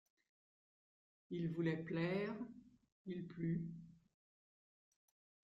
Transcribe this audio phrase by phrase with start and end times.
[1.29, 2.33] Il voulait plaire,
[3.05, 3.69] il plut.